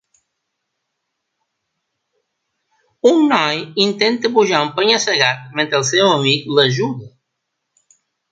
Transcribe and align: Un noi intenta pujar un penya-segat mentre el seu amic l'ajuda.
Un 3.09 3.21
noi 3.33 3.61
intenta 3.85 4.33
pujar 4.39 4.63
un 4.69 4.73
penya-segat 4.81 5.45
mentre 5.61 5.79
el 5.83 5.87
seu 5.93 6.09
amic 6.17 6.49
l'ajuda. 6.61 7.13